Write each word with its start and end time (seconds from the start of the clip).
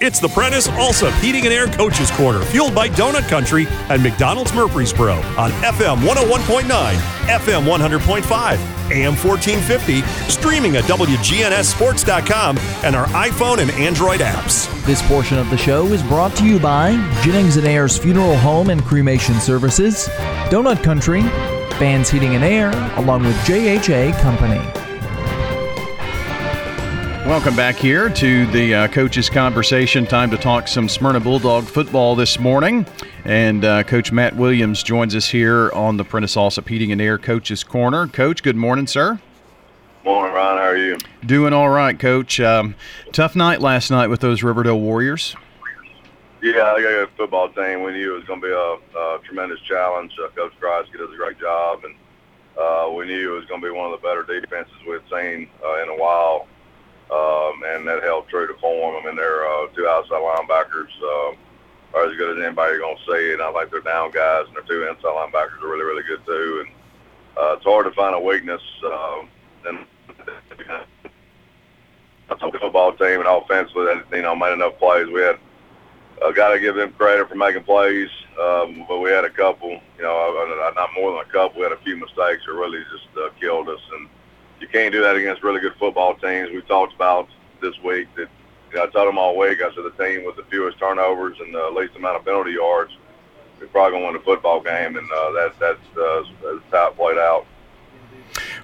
It's 0.00 0.20
the 0.20 0.28
Prentice 0.28 0.68
Allsup 0.68 1.12
Heating 1.20 1.44
and 1.44 1.52
Air 1.52 1.66
Coaches 1.66 2.08
Corner, 2.12 2.40
fueled 2.40 2.72
by 2.72 2.88
Donut 2.88 3.28
Country 3.28 3.66
and 3.88 4.00
McDonald's 4.00 4.54
Murfreesboro 4.54 5.14
on 5.14 5.50
FM 5.50 6.06
101.9, 6.06 6.62
FM 7.26 7.64
100.5, 7.66 8.92
AM 8.92 9.16
1450, 9.16 10.02
streaming 10.30 10.76
at 10.76 10.84
WGNSSports.com 10.84 12.58
and 12.84 12.94
our 12.94 13.06
iPhone 13.06 13.58
and 13.58 13.72
Android 13.72 14.20
apps. 14.20 14.70
This 14.84 15.02
portion 15.08 15.36
of 15.36 15.50
the 15.50 15.58
show 15.58 15.86
is 15.86 16.04
brought 16.04 16.36
to 16.36 16.46
you 16.46 16.60
by 16.60 16.92
Jennings 17.24 17.56
and 17.56 17.66
Ayers 17.66 17.98
Funeral 17.98 18.36
Home 18.36 18.70
and 18.70 18.84
Cremation 18.84 19.40
Services, 19.40 20.06
Donut 20.48 20.80
Country, 20.84 21.22
Fans 21.80 22.08
Heating 22.08 22.36
and 22.36 22.44
Air, 22.44 22.70
along 22.98 23.24
with 23.24 23.34
JHA 23.38 24.16
Company. 24.20 24.60
Welcome 27.28 27.56
back 27.56 27.76
here 27.76 28.08
to 28.08 28.46
the 28.46 28.74
uh, 28.74 28.88
coaches' 28.88 29.28
conversation. 29.28 30.06
Time 30.06 30.30
to 30.30 30.38
talk 30.38 30.66
some 30.66 30.88
Smyrna 30.88 31.20
Bulldog 31.20 31.64
football 31.64 32.16
this 32.16 32.38
morning. 32.38 32.86
And 33.26 33.66
uh, 33.66 33.82
Coach 33.82 34.10
Matt 34.10 34.34
Williams 34.34 34.82
joins 34.82 35.14
us 35.14 35.28
here 35.28 35.70
on 35.72 35.98
the 35.98 36.04
Prentice 36.04 36.38
Alsop 36.38 36.66
Heating 36.66 36.90
and 36.90 37.02
Air 37.02 37.18
Coaches 37.18 37.62
Corner. 37.62 38.06
Coach, 38.06 38.42
good 38.42 38.56
morning, 38.56 38.86
sir. 38.86 39.20
Morning, 40.06 40.34
Ron. 40.34 40.56
How 40.56 40.64
are 40.64 40.76
you? 40.78 40.96
Doing 41.26 41.52
all 41.52 41.68
right, 41.68 41.98
Coach. 41.98 42.40
Um, 42.40 42.74
tough 43.12 43.36
night 43.36 43.60
last 43.60 43.90
night 43.90 44.06
with 44.06 44.20
those 44.20 44.42
Riverdale 44.42 44.80
Warriors. 44.80 45.36
Yeah, 46.42 46.62
I 46.62 46.80
got 46.80 46.92
a 46.92 47.10
football 47.14 47.50
team. 47.50 47.82
We 47.82 47.92
knew 47.92 48.14
it 48.14 48.18
was 48.20 48.24
going 48.24 48.40
to 48.40 48.46
be 48.46 48.52
a, 48.54 48.98
a 48.98 49.18
tremendous 49.22 49.60
challenge. 49.60 50.14
Uh, 50.18 50.28
Coach 50.30 50.54
Kreisky 50.58 50.96
does 50.96 51.12
a 51.12 51.16
great 51.16 51.38
job, 51.38 51.80
and 51.84 51.94
uh, 52.58 52.90
we 52.90 53.04
knew 53.04 53.34
it 53.34 53.38
was 53.38 53.44
going 53.44 53.60
to 53.60 53.66
be 53.66 53.70
one 53.70 53.92
of 53.92 54.00
the 54.00 54.08
better 54.08 54.22
defenses 54.22 54.72
we've 54.88 55.02
seen 55.12 55.50
uh, 55.62 55.82
in 55.82 55.90
a 55.90 55.94
while 55.94 56.48
um, 57.10 57.62
and 57.66 57.86
that 57.88 58.02
held 58.02 58.28
true 58.28 58.46
to 58.46 58.54
form. 58.54 58.96
I 58.96 59.06
mean, 59.06 59.16
their 59.16 59.46
uh, 59.46 59.68
two 59.74 59.86
outside 59.86 60.20
linebackers 60.20 60.90
uh, 61.02 61.32
are 61.94 62.10
as 62.10 62.16
good 62.16 62.38
as 62.38 62.44
anybody 62.44 62.72
you're 62.72 62.80
going 62.80 62.96
to 62.96 63.12
see, 63.12 63.32
and 63.32 63.42
I 63.42 63.52
think 63.52 63.70
their 63.70 63.80
down 63.80 64.10
guys 64.10 64.46
and 64.46 64.56
their 64.56 64.62
two 64.64 64.86
inside 64.88 65.04
linebackers 65.04 65.62
are 65.62 65.68
really, 65.68 65.84
really 65.84 66.02
good 66.02 66.24
too. 66.26 66.64
And 66.66 66.74
uh, 67.36 67.54
it's 67.54 67.64
hard 67.64 67.86
to 67.86 67.92
find 67.92 68.14
a 68.14 68.20
weakness. 68.20 68.62
Uh, 68.84 69.22
and 69.66 69.86
that's 72.28 72.42
a 72.42 72.58
football 72.58 72.92
team, 72.92 73.20
and 73.20 73.26
offensively, 73.26 73.86
you 74.12 74.22
know 74.22 74.36
made 74.36 74.52
enough 74.52 74.78
plays. 74.78 75.08
We 75.08 75.22
had 75.22 75.38
uh, 76.22 76.32
got 76.32 76.52
to 76.52 76.60
give 76.60 76.74
them 76.74 76.92
credit 76.92 77.28
for 77.28 77.34
making 77.34 77.64
plays, 77.64 78.10
um, 78.40 78.84
but 78.88 78.98
we 78.98 79.10
had 79.10 79.24
a 79.24 79.30
couple, 79.30 79.70
you 79.70 80.02
know, 80.02 80.72
not 80.74 80.90
more 80.94 81.12
than 81.12 81.20
a 81.20 81.32
couple. 81.32 81.60
We 81.60 81.62
had 81.62 81.72
a 81.72 81.82
few 81.82 81.96
mistakes 81.96 82.44
that 82.46 82.52
really 82.52 82.80
just 82.92 83.08
uh, 83.16 83.30
killed 83.40 83.68
us, 83.68 83.80
and 83.94 84.08
you 84.60 84.68
can't 84.68 84.92
do 84.92 85.02
that 85.02 85.16
against 85.16 85.42
really 85.42 85.60
good 85.60 85.74
football 85.78 86.14
teams. 86.14 86.50
We 86.50 86.60
talked 86.62 86.94
about 86.94 87.28
this 87.60 87.74
week 87.82 88.08
that 88.16 88.28
you 88.70 88.76
know, 88.76 88.84
I 88.84 88.86
told 88.88 89.08
them 89.08 89.18
all 89.18 89.36
week. 89.36 89.60
I 89.62 89.74
said 89.74 89.84
the 89.84 90.04
team 90.04 90.24
with 90.24 90.36
the 90.36 90.44
fewest 90.44 90.78
turnovers 90.78 91.38
and 91.40 91.54
the 91.54 91.70
least 91.70 91.96
amount 91.96 92.16
of 92.16 92.24
penalty 92.24 92.52
yards, 92.52 92.92
we're 93.60 93.66
probably 93.68 93.92
going 93.92 94.02
to 94.02 94.06
win 94.06 94.14
the 94.14 94.24
football 94.24 94.60
game, 94.60 94.96
and 94.96 95.10
uh, 95.10 95.30
that, 95.32 95.52
that's 95.58 95.98
uh, 95.98 96.22
that's 96.42 96.72
how 96.72 96.88
it 96.88 96.96
played 96.96 97.18
out. 97.18 97.46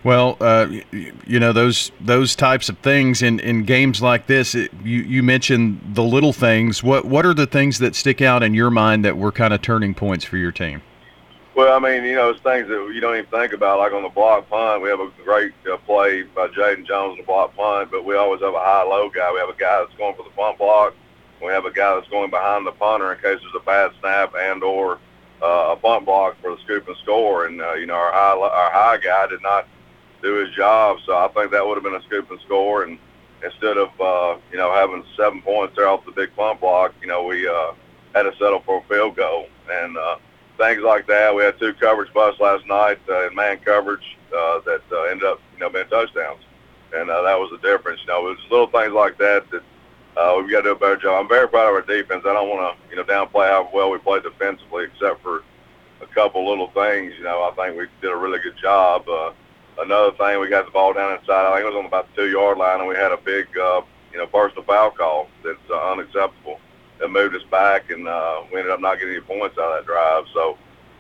Well, 0.05 0.37
uh, 0.41 0.69
you 0.93 1.41
know 1.41 1.53
those 1.53 1.91
those 2.01 2.37
types 2.37 2.69
of 2.69 2.79
things 2.79 3.23
in, 3.23 3.41
in 3.41 3.65
games 3.65 4.03
like 4.03 4.27
this. 4.27 4.55
It, 4.55 4.71
you 4.85 5.01
you 5.01 5.23
mentioned 5.23 5.81
the 5.95 6.03
little 6.03 6.33
things. 6.33 6.83
What 6.83 7.07
what 7.07 7.25
are 7.25 7.35
the 7.35 7.47
things 7.47 7.79
that 7.79 7.95
stick 7.95 8.21
out 8.21 8.43
in 8.43 8.55
your 8.55 8.71
mind 8.71 9.05
that 9.05 9.17
were 9.17 9.33
kind 9.33 9.55
of 9.55 9.63
turning 9.63 9.95
points 9.95 10.25
for 10.25 10.37
your 10.37 10.53
team? 10.53 10.83
Well, 11.55 11.73
I 11.73 11.79
mean, 11.79 12.03
you 12.03 12.17
know, 12.17 12.31
it's 12.31 12.41
things 12.41 12.67
that 12.67 12.91
you 12.93 13.01
don't 13.01 13.15
even 13.15 13.31
think 13.31 13.53
about. 13.53 13.79
Like 13.79 13.93
on 13.93 14.03
the 14.03 14.09
block 14.09 14.51
punt, 14.51 14.83
we 14.83 14.89
have 14.89 14.99
a 14.99 15.09
great 15.23 15.53
uh, 15.71 15.77
play 15.79 16.23
by 16.23 16.49
Jaden 16.49 16.85
Jones 16.85 17.13
on 17.13 17.17
the 17.17 17.23
block 17.23 17.55
punt, 17.55 17.93
but 17.93 18.05
we 18.05 18.17
always 18.17 18.41
have 18.41 18.55
a 18.55 18.59
high-low 18.59 19.11
guy. 19.11 19.33
We 19.33 19.39
have 19.39 19.51
a 19.51 19.55
guy 19.55 19.79
that's 19.79 19.97
going 19.97 20.17
for 20.17 20.25
the 20.25 20.31
punt 20.31 20.59
block. 20.59 20.95
We 21.41 21.53
have 21.53 21.65
a 21.65 21.71
guy 21.71 21.95
that's 21.95 22.09
going 22.09 22.31
behind 22.31 22.67
the 22.67 22.73
punter 22.73 23.13
in 23.13 23.19
case 23.19 23.39
there's 23.41 23.55
a 23.55 23.65
bad 23.65 23.93
snap 24.01 24.35
and 24.37 24.65
or 24.65 24.99
uh, 25.43 25.71
a 25.71 25.77
punt 25.77 26.07
block 26.07 26.37
for 26.43 26.57
the 26.57 26.63
scoop 26.63 26.89
and 26.89 26.97
score. 27.05 27.47
And 27.47 27.61
uh, 27.61 27.75
you 27.75 27.87
know, 27.87 27.95
our 27.95 28.11
high 28.11 28.37
our 28.37 28.73
high 28.73 28.97
guy 28.97 29.29
did 29.29 29.43
not 29.43 29.69
do 30.23 30.35
his 30.45 30.53
job, 30.57 30.99
so 31.07 31.17
I 31.17 31.29
think 31.29 31.53
that 31.53 31.65
would 31.65 31.77
have 31.77 31.85
been 31.85 31.95
a 31.95 32.03
scoop 32.03 32.33
and 32.33 32.41
score. 32.41 32.83
And 32.83 32.99
instead 33.45 33.77
of 33.77 33.91
uh, 34.01 34.39
you 34.51 34.59
know 34.59 34.73
having 34.75 35.05
seven 35.17 35.41
points 35.41 35.77
there 35.77 35.87
off 35.87 36.05
the 36.05 36.11
big 36.11 36.35
punt 36.35 36.61
block, 36.61 36.95
you 37.01 37.07
know, 37.07 37.23
we 37.23 37.47
uh, 37.47 37.75
had 38.13 38.23
to 38.25 38.33
settle 38.39 38.61
for 38.67 38.79
a 38.79 38.89
field 38.89 39.15
goal. 39.15 39.47
And 39.71 39.97
uh, 39.97 40.17
things 40.57 40.83
like 40.83 41.07
that. 41.07 41.35
We 41.35 41.43
had 41.43 41.59
two 41.59 41.75
coverage 41.75 42.13
busts 42.13 42.41
last 42.41 42.67
night 42.67 42.99
uh, 43.09 43.29
in 43.29 43.35
man 43.35 43.59
coverage 43.59 44.17
uh, 44.37 44.61
that 44.61 44.83
uh, 44.93 45.03
ended 45.05 45.27
up, 45.27 45.41
you 45.55 45.61
know, 45.61 45.71
being 45.71 45.89
touchdowns, 45.89 46.43
and 46.95 47.11
uh, 47.11 47.23
that 47.23 47.39
was 47.39 47.51
the 47.51 47.59
difference. 47.59 48.01
You 48.03 48.09
know, 48.09 48.29
it's 48.29 48.41
little 48.51 48.69
things 48.69 48.93
like 48.93 49.19
that 49.19 49.51
that 49.51 49.63
uh, 50.17 50.35
we've 50.39 50.51
got 50.51 50.59
to 50.59 50.69
do 50.69 50.73
a 50.73 50.79
better 50.79 50.97
job. 50.97 51.23
I'm 51.23 51.29
very 51.29 51.49
proud 51.49 51.69
of 51.69 51.75
our 51.75 51.83
defense. 51.83 52.25
I 52.27 52.33
don't 52.33 52.49
want 52.49 52.77
to, 52.77 52.91
you 52.91 52.97
know, 52.97 53.05
downplay 53.05 53.49
how 53.49 53.69
well 53.73 53.91
we 53.91 53.99
played 53.99 54.23
defensively, 54.23 54.85
except 54.85 55.23
for 55.23 55.43
a 56.01 56.07
couple 56.15 56.49
little 56.49 56.71
things. 56.71 57.15
You 57.19 57.25
know, 57.25 57.43
I 57.43 57.55
think 57.55 57.79
we 57.79 57.87
did 58.01 58.13
a 58.13 58.17
really 58.17 58.39
good 58.39 58.57
job. 58.57 59.09
Uh, 59.09 59.33
another 59.79 60.13
thing, 60.13 60.41
we 60.41 60.49
got 60.49 60.67
the 60.67 60.71
ball 60.71 60.93
down 60.93 61.19
inside. 61.19 61.47
I 61.47 61.57
think 61.57 61.67
it 61.67 61.75
was 61.75 61.79
on 61.79 61.87
about 61.87 62.15
the 62.15 62.23
two-yard 62.23 62.59
line, 62.59 62.81
and 62.81 62.89
we 62.89 62.95
had 62.95 63.13
a 63.13 63.17
big, 63.17 63.47
uh, 63.59 63.83
you 64.13 64.19
know, 64.19 64.27
personal 64.27 64.63
foul 64.65 64.91
call 64.91 65.29
that's 65.43 65.59
uh, 65.71 65.93
unacceptable 65.93 66.61
that 66.99 67.09
moved 67.09 67.35
us 67.35 67.43
back, 67.51 67.91
and 67.91 68.07
uh, 68.07 68.43
we 68.53 68.59
ended 68.59 68.73
up 68.73 68.81
not 68.81 68.99
getting 68.99 69.15
any 69.15 69.21
points 69.21 69.59
out 69.59 69.73
of 69.73 69.79
that 69.79 69.87
drive. 69.87 70.25
So 70.33 70.57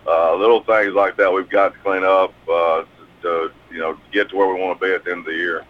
uh, 0.06 0.34
little 0.36 0.62
things 0.62 0.94
like 0.94 1.16
that 1.16 1.32
we've 1.32 1.48
got 1.48 1.72
to 1.72 1.78
clean 1.80 2.04
up 2.04 2.32
uh, 2.48 2.84
to, 3.22 3.50
you 3.70 3.78
know 3.78 3.98
get 4.12 4.28
to 4.30 4.36
where 4.36 4.52
we 4.52 4.60
want 4.60 4.78
to 4.78 4.86
be 4.86 4.92
at 4.92 5.04
the 5.04 5.10
end 5.10 5.20
of 5.20 5.26
the 5.26 5.32
year. 5.32 5.64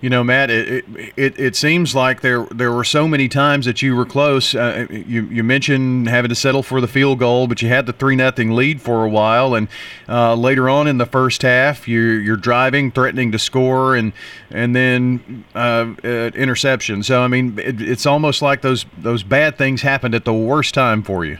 You 0.00 0.10
know, 0.10 0.22
Matt, 0.22 0.50
it, 0.50 0.84
it, 1.16 1.38
it 1.38 1.56
seems 1.56 1.94
like 1.94 2.20
there 2.20 2.44
there 2.50 2.70
were 2.70 2.84
so 2.84 3.08
many 3.08 3.28
times 3.28 3.64
that 3.64 3.80
you 3.80 3.96
were 3.96 4.04
close. 4.04 4.54
Uh, 4.54 4.86
you 4.90 5.22
you 5.24 5.42
mentioned 5.42 6.08
having 6.08 6.28
to 6.28 6.34
settle 6.34 6.62
for 6.62 6.82
the 6.82 6.88
field 6.88 7.18
goal, 7.18 7.46
but 7.46 7.62
you 7.62 7.68
had 7.68 7.86
the 7.86 7.94
three 7.94 8.14
nothing 8.14 8.50
lead 8.50 8.82
for 8.82 9.04
a 9.04 9.08
while, 9.08 9.54
and 9.54 9.68
uh, 10.08 10.34
later 10.34 10.68
on 10.68 10.86
in 10.86 10.98
the 10.98 11.06
first 11.06 11.42
half, 11.42 11.88
you're 11.88 12.20
you're 12.20 12.36
driving, 12.36 12.90
threatening 12.90 13.32
to 13.32 13.38
score, 13.38 13.96
and 13.96 14.12
and 14.50 14.76
then 14.76 15.44
uh 15.54 15.86
interception. 16.02 17.02
So 17.02 17.22
I 17.22 17.28
mean, 17.28 17.58
it, 17.58 17.80
it's 17.80 18.04
almost 18.04 18.42
like 18.42 18.60
those 18.60 18.84
those 18.98 19.22
bad 19.22 19.56
things 19.56 19.80
happened 19.80 20.14
at 20.14 20.26
the 20.26 20.34
worst 20.34 20.74
time 20.74 21.02
for 21.02 21.24
you. 21.24 21.38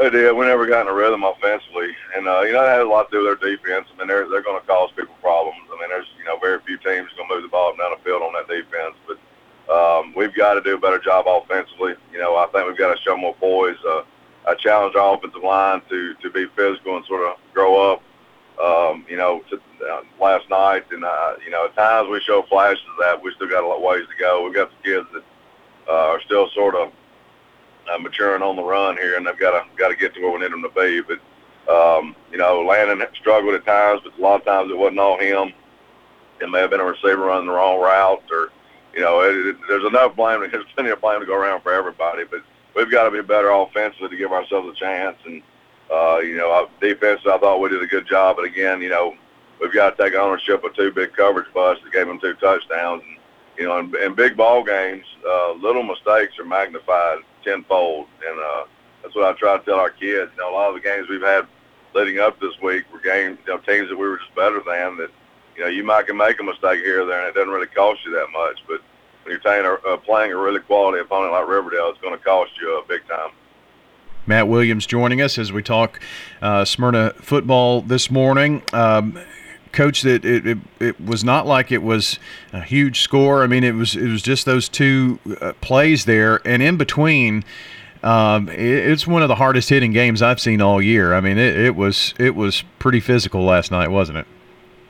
They 0.00 0.08
did. 0.08 0.32
We 0.32 0.46
never 0.46 0.66
got 0.66 0.80
in 0.80 0.88
a 0.88 0.94
rhythm 0.94 1.24
offensively, 1.24 1.94
and 2.16 2.26
uh, 2.26 2.40
you 2.40 2.54
know 2.54 2.62
that 2.64 2.78
has 2.78 2.86
a 2.86 2.88
lot 2.88 3.10
to 3.10 3.18
do 3.18 3.28
with 3.28 3.38
their 3.38 3.52
defense. 3.52 3.86
I 3.92 3.98
mean, 3.98 4.08
they're 4.08 4.26
they're 4.30 4.40
going 4.40 4.58
to 4.58 4.66
cause 4.66 4.88
people 4.96 5.14
problems. 5.20 5.60
I 5.68 5.78
mean, 5.78 5.90
there's 5.90 6.06
you 6.18 6.24
know 6.24 6.38
very 6.38 6.58
few 6.64 6.78
teams 6.78 7.12
going 7.18 7.28
to 7.28 7.34
move 7.34 7.42
the 7.42 7.48
ball 7.48 7.76
down 7.76 7.92
the 7.92 8.02
field 8.02 8.22
on 8.22 8.32
that 8.32 8.48
defense, 8.48 8.96
but 9.04 9.20
um, 9.68 10.14
we've 10.16 10.34
got 10.34 10.54
to 10.54 10.62
do 10.62 10.76
a 10.76 10.80
better 10.80 10.98
job 10.98 11.26
offensively. 11.28 11.96
You 12.10 12.18
know, 12.18 12.34
I 12.36 12.46
think 12.46 12.66
we've 12.66 12.78
got 12.78 12.96
to 12.96 13.02
show 13.02 13.14
more 13.14 13.34
poise. 13.34 13.76
Uh, 13.86 14.04
I 14.48 14.54
challenge 14.54 14.96
our 14.96 15.18
offensive 15.18 15.44
line 15.44 15.82
to 15.90 16.14
to 16.14 16.30
be 16.30 16.46
physical 16.56 16.96
and 16.96 17.04
sort 17.04 17.28
of 17.28 17.36
grow 17.52 17.92
up. 17.92 18.02
Um, 18.58 19.04
you 19.06 19.18
know, 19.18 19.42
to, 19.50 19.56
uh, 19.84 20.00
last 20.18 20.48
night, 20.48 20.84
and 20.92 21.04
uh, 21.04 21.34
you 21.44 21.50
know, 21.50 21.66
at 21.66 21.76
times 21.76 22.08
we 22.08 22.20
show 22.20 22.40
flashes 22.48 22.80
of 22.90 22.96
that. 23.00 23.22
We 23.22 23.34
still 23.34 23.50
got 23.50 23.64
a 23.64 23.66
lot 23.66 23.82
ways 23.82 24.06
to 24.08 24.16
go. 24.18 24.44
We've 24.44 24.54
got 24.54 24.70
some 24.70 24.82
kids 24.82 25.06
that 25.12 25.24
uh, 25.88 26.16
are 26.16 26.22
still 26.22 26.48
sort 26.54 26.74
of 26.74 26.90
uh, 27.90 27.98
maturing 27.98 28.42
on 28.42 28.56
the 28.56 28.62
run 28.62 28.96
here, 28.96 29.16
and 29.16 29.26
they've 29.26 29.38
got 29.38 29.52
to 29.52 29.64
got 29.76 29.88
to 29.88 29.96
get 29.96 30.14
to 30.14 30.20
where 30.20 30.32
we 30.32 30.40
need 30.40 30.52
them 30.52 30.62
to 30.62 30.68
be. 30.70 31.00
But 31.00 31.20
um, 31.72 32.16
you 32.30 32.38
know, 32.38 32.62
Landon 32.62 33.06
struggled 33.14 33.54
at 33.54 33.66
times, 33.66 34.00
but 34.04 34.18
a 34.18 34.20
lot 34.20 34.40
of 34.40 34.46
times 34.46 34.70
it 34.70 34.78
wasn't 34.78 35.00
all 35.00 35.18
him. 35.18 35.52
It 36.40 36.50
may 36.50 36.60
have 36.60 36.70
been 36.70 36.80
a 36.80 36.84
receiver 36.84 37.18
running 37.18 37.46
the 37.46 37.52
wrong 37.52 37.80
route, 37.80 38.22
or 38.30 38.50
you 38.94 39.00
know, 39.00 39.20
it, 39.20 39.48
it, 39.48 39.56
there's 39.68 39.84
enough 39.84 40.16
blame. 40.16 40.40
There's 40.50 40.64
plenty 40.74 40.90
of 40.90 41.00
blame 41.00 41.20
to 41.20 41.26
go 41.26 41.34
around 41.34 41.62
for 41.62 41.72
everybody, 41.72 42.24
but 42.24 42.42
we've 42.74 42.90
got 42.90 43.04
to 43.04 43.10
be 43.10 43.22
better 43.22 43.50
offensively 43.50 44.08
to 44.08 44.16
give 44.16 44.32
ourselves 44.32 44.68
a 44.68 44.78
chance. 44.78 45.16
And 45.24 45.42
uh, 45.90 46.18
you 46.18 46.36
know, 46.36 46.68
defense, 46.80 47.20
I 47.26 47.38
thought 47.38 47.60
we 47.60 47.68
did 47.68 47.82
a 47.82 47.86
good 47.86 48.06
job, 48.06 48.36
but 48.36 48.44
again, 48.44 48.80
you 48.80 48.88
know, 48.88 49.16
we've 49.60 49.72
got 49.72 49.96
to 49.96 50.02
take 50.02 50.14
ownership 50.14 50.64
of 50.64 50.74
two 50.74 50.92
big 50.92 51.12
coverage 51.14 51.52
busts 51.52 51.84
that 51.84 51.92
gave 51.92 52.06
them 52.06 52.20
two 52.20 52.34
touchdowns. 52.34 53.02
And, 53.06 53.16
you 53.58 53.66
know, 53.66 53.78
in, 53.78 53.94
in 53.96 54.14
big 54.14 54.36
ball 54.36 54.62
games, 54.62 55.04
uh, 55.28 55.52
little 55.54 55.82
mistakes 55.82 56.38
are 56.38 56.44
magnified 56.44 57.18
tenfold, 57.44 58.06
and 58.26 58.38
uh, 58.38 58.64
that's 59.02 59.14
what 59.14 59.24
I 59.24 59.38
try 59.38 59.58
to 59.58 59.64
tell 59.64 59.78
our 59.78 59.90
kids. 59.90 60.30
You 60.36 60.42
know, 60.42 60.50
a 60.50 60.54
lot 60.54 60.68
of 60.68 60.74
the 60.74 60.80
games 60.80 61.08
we've 61.08 61.22
had 61.22 61.46
leading 61.94 62.18
up 62.18 62.38
this 62.40 62.58
week 62.62 62.84
were 62.92 63.00
games, 63.00 63.38
you 63.46 63.52
know, 63.52 63.58
teams 63.58 63.88
that 63.88 63.96
we 63.96 64.08
were 64.08 64.18
just 64.18 64.34
better 64.34 64.62
than. 64.66 64.96
That 64.96 65.10
you 65.56 65.62
know, 65.62 65.68
you 65.68 65.84
might 65.84 66.06
can 66.06 66.16
make 66.16 66.40
a 66.40 66.42
mistake 66.42 66.80
here 66.80 67.02
or 67.02 67.06
there, 67.06 67.20
and 67.20 67.28
it 67.28 67.34
doesn't 67.34 67.52
really 67.52 67.66
cost 67.66 68.00
you 68.04 68.12
that 68.12 68.28
much. 68.32 68.60
But 68.66 68.80
when 69.22 69.32
you're 69.32 69.40
playing 69.40 69.66
a, 69.66 69.74
uh, 69.88 69.96
playing 69.98 70.32
a 70.32 70.36
really 70.36 70.60
quality 70.60 71.00
opponent 71.00 71.32
like 71.32 71.46
Riverdale, 71.46 71.90
it's 71.90 72.00
going 72.00 72.16
to 72.16 72.24
cost 72.24 72.52
you 72.60 72.76
a 72.76 72.80
uh, 72.80 72.82
big 72.88 73.06
time. 73.08 73.30
Matt 74.26 74.48
Williams 74.48 74.86
joining 74.86 75.20
us 75.20 75.38
as 75.38 75.52
we 75.52 75.62
talk 75.62 76.00
uh, 76.40 76.64
Smyrna 76.64 77.14
football 77.20 77.80
this 77.80 78.10
morning. 78.10 78.62
Um, 78.72 79.18
coach 79.72 80.02
that 80.02 80.24
it, 80.24 80.46
it, 80.46 80.58
it, 80.78 81.00
was 81.00 81.24
not 81.24 81.46
like 81.46 81.70
it 81.70 81.82
was 81.82 82.18
a 82.52 82.62
huge 82.62 83.00
score. 83.00 83.42
I 83.42 83.46
mean, 83.46 83.64
it 83.64 83.74
was 83.74 83.94
it 83.96 84.08
was 84.08 84.22
just 84.22 84.46
those 84.46 84.68
two 84.68 85.18
uh, 85.40 85.52
plays 85.60 86.04
there, 86.04 86.40
and 86.44 86.62
in 86.62 86.76
between, 86.76 87.44
um, 88.02 88.48
it, 88.48 88.58
it's 88.58 89.06
one 89.06 89.22
of 89.22 89.28
the 89.28 89.36
hardest 89.36 89.68
hitting 89.68 89.92
games 89.92 90.22
I've 90.22 90.40
seen 90.40 90.60
all 90.60 90.80
year. 90.80 91.14
I 91.14 91.20
mean, 91.20 91.38
it, 91.38 91.56
it 91.56 91.76
was 91.76 92.14
it 92.18 92.34
was 92.34 92.64
pretty 92.78 93.00
physical 93.00 93.44
last 93.44 93.70
night, 93.70 93.88
wasn't 93.88 94.18
it? 94.18 94.26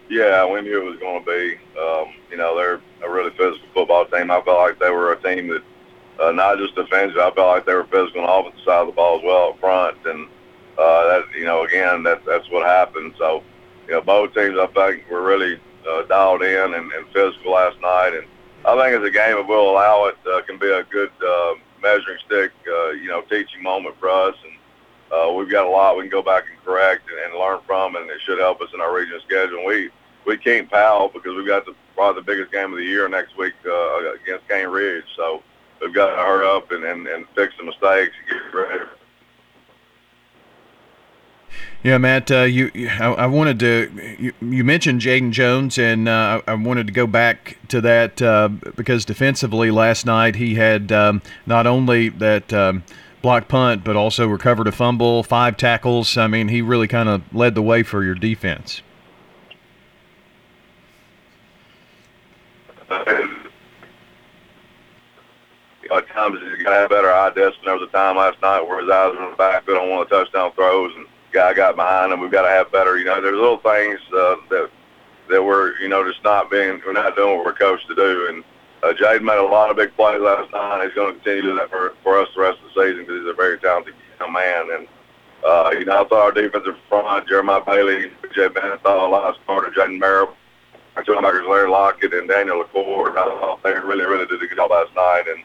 Yeah, 0.08 0.44
we 0.50 0.60
knew 0.62 0.80
it 0.80 0.90
was 0.90 0.98
going 0.98 1.24
to 1.24 1.30
be. 1.30 1.58
Um, 1.78 2.14
you 2.30 2.36
know, 2.36 2.56
they're 2.56 2.80
a 3.04 3.10
really 3.10 3.30
physical 3.30 3.66
football 3.74 4.04
team. 4.06 4.30
I 4.30 4.40
felt 4.42 4.58
like 4.58 4.78
they 4.78 4.90
were 4.90 5.12
a 5.12 5.22
team 5.22 5.48
that 5.48 5.62
uh, 6.20 6.32
not 6.32 6.58
just 6.58 6.74
defensive. 6.74 7.18
I 7.18 7.30
felt 7.30 7.48
like 7.48 7.66
they 7.66 7.74
were 7.74 7.84
physical 7.84 8.22
on 8.22 8.26
the 8.26 8.48
offensive 8.48 8.64
side 8.64 8.80
of 8.80 8.86
the 8.88 8.92
ball 8.92 9.18
as 9.18 9.24
well 9.24 9.50
up 9.50 9.60
front, 9.60 9.96
and 10.04 10.26
uh, 10.78 11.06
that 11.08 11.24
you 11.36 11.44
know 11.44 11.64
again 11.64 12.02
that 12.04 12.24
that's 12.24 12.48
what 12.50 12.66
happened. 12.66 13.14
So 13.18 13.42
you 13.90 13.96
know 13.96 14.02
both 14.02 14.32
teams 14.34 14.56
I 14.56 14.66
think 14.68 15.10
were 15.10 15.22
really 15.22 15.58
uh, 15.88 16.02
dialed 16.02 16.42
in 16.42 16.74
and, 16.74 16.92
and 16.92 17.06
physical 17.12 17.52
last 17.52 17.80
night, 17.80 18.12
and 18.14 18.26
I 18.64 18.76
think 18.76 18.96
as 18.96 19.06
a 19.06 19.10
game 19.10 19.36
if 19.36 19.48
we'll 19.48 19.70
allow 19.70 20.04
it 20.04 20.16
uh, 20.32 20.42
can 20.42 20.58
be 20.58 20.70
a 20.70 20.84
good 20.84 21.10
uh, 21.26 21.54
measuring 21.82 22.18
stick, 22.24 22.52
uh, 22.68 22.90
you 22.90 23.08
know, 23.08 23.22
teaching 23.22 23.62
moment 23.62 23.96
for 23.98 24.08
us, 24.08 24.36
and 24.44 24.54
uh, 25.12 25.32
we've 25.32 25.50
got 25.50 25.66
a 25.66 25.68
lot 25.68 25.96
we 25.96 26.04
can 26.04 26.10
go 26.10 26.22
back 26.22 26.44
and 26.48 26.64
correct 26.64 27.02
and, 27.10 27.18
and 27.18 27.40
learn 27.40 27.58
from, 27.66 27.96
and 27.96 28.08
it 28.08 28.20
should 28.24 28.38
help 28.38 28.60
us 28.60 28.68
in 28.72 28.80
our 28.80 28.94
regional 28.94 29.20
schedule. 29.26 29.58
And 29.58 29.66
we 29.66 29.90
we 30.24 30.36
can't 30.36 30.70
Powell 30.70 31.10
because 31.12 31.34
we've 31.34 31.46
got 31.46 31.66
the, 31.66 31.74
probably 31.96 32.22
the 32.22 32.26
biggest 32.26 32.52
game 32.52 32.70
of 32.70 32.78
the 32.78 32.84
year 32.84 33.08
next 33.08 33.36
week 33.36 33.54
uh, 33.66 34.14
against 34.22 34.48
Cane 34.48 34.68
Ridge, 34.68 35.04
so 35.16 35.42
we've 35.80 35.94
got 35.94 36.10
to 36.10 36.16
hurry 36.16 36.46
up 36.46 36.70
and, 36.70 36.84
and, 36.84 37.08
and 37.08 37.26
fix 37.34 37.54
the 37.58 37.64
mistakes 37.64 38.14
and 38.28 38.40
get 38.40 38.54
ready. 38.54 38.84
Yeah, 41.82 41.96
Matt, 41.96 42.30
uh, 42.30 42.42
you, 42.42 42.70
I, 42.74 43.06
I, 43.06 43.26
wanted 43.26 43.58
to, 43.60 44.16
you, 44.18 44.34
you 44.42 44.64
mentioned 44.64 45.00
Jaden 45.00 45.30
Jones, 45.30 45.78
and 45.78 46.10
uh, 46.10 46.42
I 46.46 46.52
wanted 46.52 46.86
to 46.88 46.92
go 46.92 47.06
back 47.06 47.56
to 47.68 47.80
that 47.80 48.20
uh, 48.20 48.48
because 48.76 49.06
defensively 49.06 49.70
last 49.70 50.04
night 50.04 50.36
he 50.36 50.56
had 50.56 50.92
um, 50.92 51.22
not 51.46 51.66
only 51.66 52.10
that 52.10 52.52
um, 52.52 52.84
block 53.22 53.48
punt, 53.48 53.82
but 53.82 53.96
also 53.96 54.26
recovered 54.26 54.66
a 54.66 54.72
fumble, 54.72 55.22
five 55.22 55.56
tackles. 55.56 56.18
I 56.18 56.26
mean, 56.26 56.48
he 56.48 56.60
really 56.60 56.86
kind 56.86 57.08
of 57.08 57.22
led 57.34 57.54
the 57.54 57.62
way 57.62 57.82
for 57.82 58.04
your 58.04 58.14
defense. 58.14 58.82
At 62.90 63.06
times 66.08 66.40
he's 66.40 66.62
got 66.62 66.74
have 66.74 66.90
better 66.90 67.10
eye 67.10 67.32
test. 67.34 67.56
There 67.64 67.74
was 67.74 67.88
a 67.88 67.90
time 67.90 68.16
last 68.16 68.42
night 68.42 68.60
where 68.60 68.82
his 68.82 68.90
eyes 68.90 69.16
were 69.16 69.24
in 69.24 69.30
the 69.30 69.36
back, 69.36 69.64
but 69.64 69.76
on 69.76 69.88
one 69.88 70.02
of 70.02 70.10
the 70.10 70.16
touchdown 70.16 70.52
throws, 70.52 70.94
and 70.94 71.06
guy 71.32 71.54
got 71.54 71.76
behind 71.76 72.12
him. 72.12 72.20
We've 72.20 72.30
got 72.30 72.42
to 72.42 72.48
have 72.48 72.70
better. 72.72 72.98
You 72.98 73.04
know, 73.04 73.20
there's 73.20 73.34
little 73.34 73.58
things 73.58 74.00
uh, 74.12 74.36
that 74.50 74.70
that 75.28 75.42
we're 75.42 75.78
you 75.78 75.88
know 75.88 76.06
just 76.06 76.22
not 76.24 76.50
being 76.50 76.80
we're 76.84 76.92
not 76.92 77.16
doing 77.16 77.36
what 77.36 77.46
we're 77.46 77.52
coached 77.54 77.86
to 77.88 77.94
do. 77.94 78.26
And 78.28 78.44
uh, 78.82 78.92
Jaden 78.94 79.22
made 79.22 79.38
a 79.38 79.42
lot 79.42 79.70
of 79.70 79.76
big 79.76 79.94
plays 79.94 80.20
last 80.20 80.52
night. 80.52 80.84
He's 80.84 80.94
going 80.94 81.14
to 81.14 81.20
continue 81.20 81.42
to 81.42 81.48
do 81.48 81.56
that 81.56 81.70
for 81.70 81.94
for 82.02 82.20
us 82.20 82.28
the 82.34 82.42
rest 82.42 82.58
of 82.58 82.74
the 82.74 82.82
season 82.82 83.04
because 83.04 83.20
he's 83.20 83.30
a 83.30 83.34
very 83.34 83.58
talented 83.58 83.94
young 84.18 84.32
man. 84.32 84.66
And 84.72 84.88
uh, 85.44 85.70
you 85.72 85.84
know, 85.84 86.04
I 86.04 86.08
thought 86.08 86.12
our 86.12 86.32
defensive 86.32 86.76
front, 86.88 87.28
Jeremiah 87.28 87.62
Bailey, 87.64 88.10
Jay 88.34 88.48
lot 88.48 89.24
of 89.24 89.36
starter, 89.44 89.70
Jaden 89.70 89.98
Merrill, 89.98 90.36
our 90.96 91.04
two 91.04 91.12
linebackers, 91.12 91.48
Larry 91.48 91.70
Lockett 91.70 92.12
and 92.12 92.28
Daniel 92.28 92.58
LaCour. 92.58 93.18
I 93.18 93.24
thought 93.24 93.62
they 93.62 93.72
really, 93.72 94.04
really 94.04 94.26
did 94.26 94.42
a 94.42 94.46
good 94.46 94.56
job 94.56 94.70
last 94.70 94.94
night. 94.94 95.24
And 95.28 95.44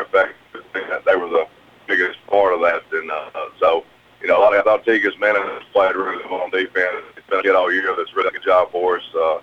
effect, 0.00 0.34
they 1.06 1.16
were 1.16 1.28
the 1.28 1.46
biggest 1.90 2.18
part 2.26 2.54
of 2.54 2.60
that. 2.60 2.82
And 2.92 3.10
uh, 3.10 3.30
so, 3.58 3.84
you 4.22 4.28
know, 4.28 4.42
I 4.42 4.62
thought 4.62 4.84
Tegas 4.84 5.18
Menon 5.18 5.42
has 5.42 5.62
played 5.72 5.96
really 5.96 6.22
well 6.30 6.42
on 6.42 6.50
defense. 6.50 7.02
He's 7.14 7.24
been 7.28 7.40
a 7.40 7.42
kid 7.42 7.54
all 7.54 7.72
year 7.72 7.94
that's 7.96 8.14
really 8.14 8.28
a 8.28 8.32
good 8.32 8.44
job 8.44 8.70
for 8.70 8.98
us. 8.98 9.04
Uh, 9.14 9.38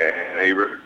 and 0.00 0.40
he 0.40 0.52
really 0.52 0.78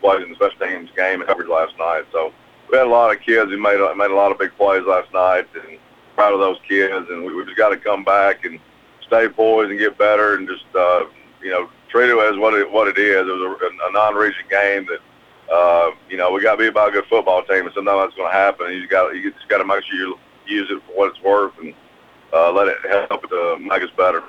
played 0.00 0.22
in 0.22 0.30
the 0.30 0.34
special 0.36 0.58
teams 0.58 0.90
game 0.96 1.20
and 1.20 1.26
coverage 1.26 1.48
last 1.48 1.76
night. 1.78 2.04
So 2.12 2.32
we 2.70 2.78
had 2.78 2.86
a 2.86 2.90
lot 2.90 3.14
of 3.14 3.22
kids 3.22 3.50
who 3.50 3.58
made 3.58 3.78
made 3.96 4.10
a 4.10 4.14
lot 4.14 4.32
of 4.32 4.38
big 4.38 4.52
plays 4.56 4.84
last 4.86 5.12
night, 5.12 5.46
and 5.54 5.78
proud 6.14 6.34
of 6.34 6.40
those 6.40 6.58
kids. 6.68 7.06
And 7.10 7.24
we, 7.24 7.34
we 7.34 7.44
just 7.44 7.56
got 7.56 7.70
to 7.70 7.76
come 7.76 8.04
back 8.04 8.44
and 8.44 8.58
stay 9.06 9.28
poised 9.28 9.70
and 9.70 9.78
get 9.78 9.98
better, 9.98 10.36
and 10.36 10.48
just 10.48 10.64
uh, 10.74 11.04
you 11.42 11.50
know 11.50 11.68
treat 11.88 12.10
it 12.10 12.18
as 12.18 12.38
what 12.38 12.54
it 12.54 12.70
what 12.70 12.88
it 12.88 12.98
is. 12.98 13.26
It 13.26 13.32
was 13.32 13.58
a, 13.62 13.88
a 13.88 13.92
non-region 13.92 14.44
game 14.50 14.86
that 14.86 15.54
uh, 15.54 15.90
you 16.08 16.16
know 16.16 16.32
we 16.32 16.42
got 16.42 16.52
to 16.52 16.58
be 16.58 16.68
about 16.68 16.88
a 16.88 16.92
good 16.92 17.06
football 17.06 17.42
team, 17.44 17.66
and 17.66 17.74
sometimes 17.74 18.00
that's 18.00 18.16
going 18.16 18.30
to 18.30 18.36
happen. 18.36 18.72
You 18.72 18.86
got 18.86 19.14
you 19.14 19.30
just 19.32 19.48
got 19.48 19.58
to 19.58 19.64
make 19.64 19.84
sure 19.84 19.96
you 19.96 20.18
use 20.46 20.70
it 20.70 20.82
for 20.86 20.92
what 20.92 21.10
it's 21.10 21.22
worth 21.22 21.52
and 21.58 21.74
uh, 22.32 22.52
let 22.52 22.68
it 22.68 22.78
help 23.08 23.28
to 23.28 23.58
make 23.58 23.82
us 23.82 23.90
better. 23.96 24.22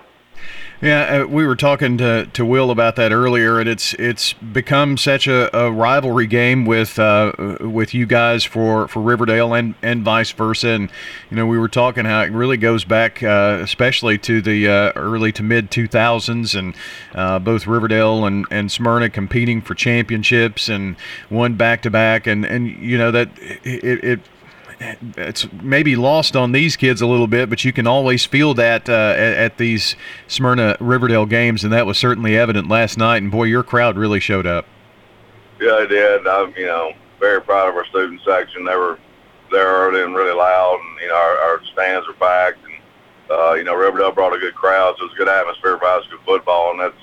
Yeah, 0.83 1.21
uh, 1.21 1.27
we 1.27 1.45
were 1.45 1.55
talking 1.55 1.97
to, 1.99 2.25
to 2.33 2.45
Will 2.45 2.69
about 2.69 2.97
that 2.97 3.13
earlier, 3.13 3.57
and 3.57 3.69
it's 3.69 3.93
it's 3.93 4.33
become 4.33 4.97
such 4.97 5.27
a, 5.27 5.55
a 5.57 5.71
rivalry 5.71 6.27
game 6.27 6.65
with 6.65 6.99
uh, 6.99 7.31
with 7.61 7.93
you 7.93 8.05
guys 8.05 8.43
for, 8.43 8.89
for 8.89 8.99
Riverdale 9.01 9.53
and, 9.53 9.75
and 9.81 10.03
vice 10.03 10.31
versa. 10.31 10.67
And 10.67 10.89
you 11.29 11.37
know, 11.37 11.45
we 11.45 11.57
were 11.57 11.69
talking 11.69 12.03
how 12.03 12.19
it 12.23 12.33
really 12.33 12.57
goes 12.57 12.83
back, 12.83 13.23
uh, 13.23 13.59
especially 13.61 14.17
to 14.19 14.41
the 14.41 14.67
uh, 14.67 14.91
early 14.97 15.31
to 15.33 15.43
mid 15.43 15.71
2000s, 15.71 16.53
and 16.53 16.75
uh, 17.15 17.39
both 17.39 17.65
Riverdale 17.65 18.25
and, 18.25 18.45
and 18.51 18.69
Smyrna 18.69 19.09
competing 19.09 19.61
for 19.61 19.75
championships 19.75 20.67
and 20.67 20.97
one 21.29 21.55
back 21.55 21.81
to 21.83 21.91
back, 21.91 22.27
and 22.27 22.43
and 22.43 22.67
you 22.67 22.97
know 22.97 23.11
that 23.11 23.29
it, 23.39 24.03
it 24.03 24.19
it's 25.17 25.51
maybe 25.51 25.95
lost 25.95 26.35
on 26.35 26.51
these 26.51 26.75
kids 26.75 27.01
a 27.01 27.07
little 27.07 27.27
bit, 27.27 27.49
but 27.49 27.63
you 27.63 27.73
can 27.73 27.87
always 27.87 28.25
feel 28.25 28.53
that 28.55 28.89
uh, 28.89 29.13
at, 29.17 29.33
at, 29.37 29.57
these 29.57 29.95
Smyrna 30.27 30.77
Riverdale 30.79 31.25
games, 31.25 31.63
and 31.63 31.71
that 31.73 31.85
was 31.85 31.97
certainly 31.97 32.37
evident 32.37 32.67
last 32.67 32.97
night. 32.97 33.21
And 33.21 33.31
boy, 33.31 33.45
your 33.45 33.63
crowd 33.63 33.97
really 33.97 34.19
showed 34.19 34.45
up. 34.45 34.65
Yeah, 35.59 35.83
it 35.83 35.87
did. 35.87 36.27
I'm, 36.27 36.53
you 36.55 36.65
know, 36.65 36.93
very 37.19 37.41
proud 37.41 37.69
of 37.69 37.75
our 37.75 37.85
student 37.85 38.21
section. 38.25 38.65
They 38.65 38.75
were 38.75 38.99
there 39.51 39.67
early 39.67 40.03
and 40.03 40.15
really 40.15 40.35
loud, 40.35 40.79
and 40.79 41.01
you 41.01 41.07
know, 41.07 41.15
our, 41.15 41.37
our 41.37 41.63
stands 41.71 42.07
were 42.07 42.13
packed, 42.13 42.59
and 42.65 42.73
uh, 43.31 43.53
you 43.53 43.63
know, 43.63 43.75
Riverdale 43.75 44.11
brought 44.11 44.35
a 44.35 44.39
good 44.39 44.55
crowd, 44.55 44.95
so 44.97 45.05
it 45.05 45.07
was 45.07 45.13
a 45.13 45.17
good 45.17 45.29
atmosphere 45.29 45.77
for 45.77 45.85
high 45.85 46.01
school 46.03 46.19
football, 46.25 46.71
and 46.71 46.79
that's 46.79 46.97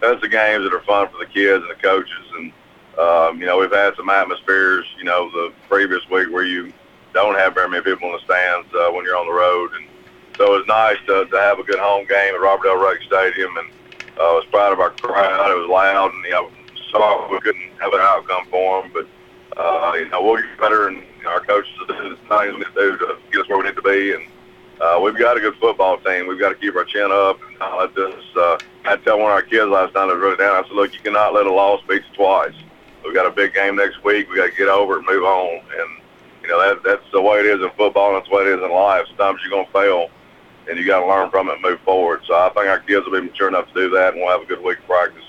that's 0.00 0.20
the 0.20 0.28
games 0.28 0.64
that 0.64 0.72
are 0.72 0.82
fun 0.82 1.08
for 1.08 1.18
the 1.18 1.26
kids 1.26 1.62
and 1.62 1.70
the 1.70 1.82
coaches, 1.82 2.26
and 2.36 2.52
um, 2.98 3.40
you 3.40 3.46
know, 3.46 3.58
we've 3.58 3.72
had 3.72 3.94
some 3.96 4.08
atmospheres, 4.08 4.86
you 4.96 5.04
know, 5.04 5.30
the 5.30 5.52
previous 5.68 6.00
week 6.10 6.30
where 6.30 6.46
you 6.46 6.72
don't 7.16 7.34
have 7.38 7.54
very 7.54 7.68
many 7.70 7.82
people 7.82 8.12
in 8.12 8.12
the 8.12 8.24
stands 8.28 8.68
uh, 8.76 8.92
when 8.92 9.04
you're 9.06 9.16
on 9.16 9.24
the 9.24 9.32
road. 9.32 9.72
And 9.72 9.88
so 10.36 10.52
it 10.52 10.58
was 10.60 10.68
nice 10.68 11.00
to, 11.08 11.24
to 11.24 11.38
have 11.40 11.58
a 11.58 11.64
good 11.64 11.80
home 11.80 12.04
game 12.04 12.34
at 12.34 12.40
Robert 12.40 12.68
L. 12.68 12.76
Ruck 12.76 13.00
Stadium, 13.08 13.56
and 13.56 13.68
uh, 14.20 14.20
I 14.20 14.32
was 14.36 14.44
proud 14.52 14.72
of 14.74 14.80
our 14.80 14.90
crowd. 14.90 15.50
It 15.50 15.56
was 15.56 15.70
loud, 15.70 16.12
and 16.12 16.22
you 16.24 16.36
know, 16.36 16.50
sorry 16.92 17.32
we 17.32 17.40
couldn't 17.40 17.72
have 17.80 17.94
an 17.94 18.00
outcome 18.00 18.44
for 18.50 18.82
them, 18.82 18.92
but 18.92 19.08
uh, 19.56 19.96
you 19.96 20.08
know, 20.10 20.20
we'll 20.22 20.36
get 20.36 20.60
better, 20.60 20.88
and 20.88 21.02
our 21.24 21.40
coaches 21.40 21.72
will 21.80 21.86
do 21.86 22.10
the 22.10 22.16
things 22.28 22.52
to 22.60 22.70
do 22.76 22.98
to 22.98 23.16
get 23.32 23.40
us 23.40 23.48
where 23.48 23.58
we 23.58 23.64
need 23.64 23.76
to 23.76 23.82
be, 23.82 24.12
and 24.12 24.28
uh, 24.84 25.00
we've 25.00 25.16
got 25.16 25.38
a 25.38 25.40
good 25.40 25.56
football 25.56 25.96
team. 26.04 26.28
We've 26.28 26.38
got 26.38 26.50
to 26.50 26.54
keep 26.60 26.76
our 26.76 26.84
chin 26.84 27.08
up 27.10 27.40
and 27.48 27.58
not 27.58 27.78
let 27.78 27.94
this. 27.94 28.24
Uh, 28.36 28.58
I 28.84 28.96
tell 28.96 29.18
one 29.18 29.32
of 29.32 29.40
our 29.40 29.42
kids 29.42 29.66
last 29.72 29.94
night 29.94 30.06
that 30.06 30.14
was 30.14 30.20
really 30.20 30.36
down. 30.36 30.62
I 30.62 30.68
said, 30.68 30.76
look, 30.76 30.92
you 30.92 31.00
cannot 31.00 31.32
let 31.32 31.46
a 31.46 31.52
loss 31.52 31.80
beat 31.88 32.02
you 32.04 32.14
twice. 32.14 32.54
We've 33.02 33.14
got 33.14 33.24
a 33.24 33.30
big 33.30 33.54
game 33.54 33.76
next 33.76 34.04
week. 34.04 34.28
We 34.28 34.36
got 34.36 34.50
to 34.50 34.56
get 34.56 34.68
over 34.68 34.96
it, 34.96 34.98
and 34.98 35.06
move 35.08 35.24
on, 35.24 35.64
and 35.80 35.90
you 36.46 36.52
know, 36.52 36.62
that, 36.62 36.82
that's 36.84 37.10
the 37.12 37.20
way 37.20 37.40
it 37.40 37.46
is 37.46 37.60
in 37.60 37.70
football 37.76 38.14
and 38.14 38.16
that's 38.16 38.28
the 38.28 38.36
way 38.36 38.42
it 38.42 38.58
is 38.58 38.62
in 38.62 38.70
life. 38.70 39.06
Sometimes 39.08 39.40
you're 39.42 39.50
going 39.50 39.66
to 39.66 39.72
fail, 39.72 40.10
and 40.68 40.78
you 40.78 40.86
got 40.86 41.00
to 41.00 41.06
learn 41.06 41.30
from 41.30 41.48
it 41.48 41.54
and 41.54 41.62
move 41.62 41.80
forward. 41.80 42.22
So 42.26 42.34
I 42.34 42.48
think 42.50 42.66
our 42.66 42.78
kids 42.80 43.04
will 43.06 43.20
be 43.20 43.26
mature 43.26 43.48
enough 43.48 43.66
to 43.68 43.74
do 43.74 43.90
that, 43.90 44.14
and 44.14 44.22
we'll 44.22 44.30
have 44.30 44.42
a 44.42 44.46
good 44.46 44.62
week 44.62 44.78
of 44.78 44.86
practice. 44.86 45.25